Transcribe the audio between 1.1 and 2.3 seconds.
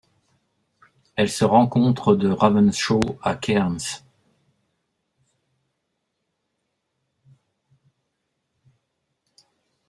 Elle se rencontre de